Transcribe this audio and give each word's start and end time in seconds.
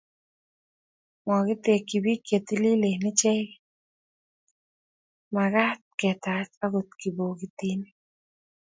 Makitekchi 1.25 1.97
biik 2.03 2.21
chetililen 2.27 2.85
ichekei, 3.09 3.45
makaat 5.33 5.81
ketach 5.99 6.51
akot 6.65 6.89
kibokitinik 6.99 7.95